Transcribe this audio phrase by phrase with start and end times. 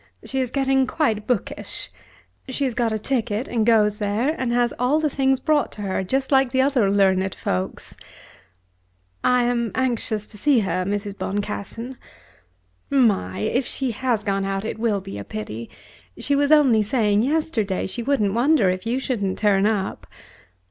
[0.25, 1.91] She is getting quite bookish.
[2.49, 5.83] She has got a ticket, and goes there, and has all the things brought to
[5.83, 7.95] her just like the other learned folks."
[9.23, 11.19] "I am anxious to see her, Mrs.
[11.19, 11.97] Boncassen."
[12.89, 13.41] "My!
[13.41, 15.69] If she has gone out it will be a pity.
[16.17, 20.07] She was only saying yesterday she wouldn't wonder if you shouldn't turn up."